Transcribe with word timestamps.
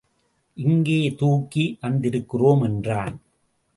இங்கே 0.57 1.13
தூக்கி 1.19 1.77
வந்திருக்கிறோம் 1.81 2.63
என்றான். 2.63 3.15